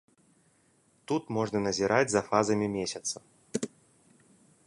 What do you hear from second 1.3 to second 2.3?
можна назіраць за